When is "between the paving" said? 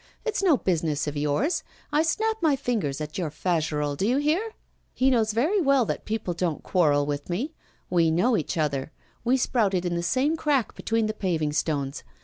10.73-11.53